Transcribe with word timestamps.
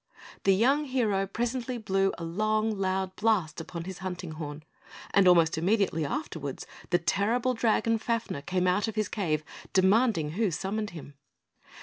The 0.45 0.55
young 0.55 0.85
hero 0.85 1.27
presently 1.27 1.77
blew 1.77 2.11
a 2.17 2.23
long, 2.23 2.75
loud 2.75 3.15
blast 3.15 3.61
upon 3.61 3.83
his 3.83 3.99
hunting 3.99 4.31
horn; 4.31 4.63
and 5.11 5.27
almost 5.27 5.59
immediately 5.59 6.05
afterwards, 6.07 6.65
the 6.89 6.97
terrible 6.97 7.53
giant 7.53 7.61
dragon, 7.85 7.99
Fafner, 7.99 8.41
came 8.41 8.65
out 8.65 8.85
from 8.85 8.95
his 8.95 9.07
cave, 9.07 9.43
demanding 9.75 10.31
who 10.31 10.49
summoned 10.49 10.89
him. 10.89 11.13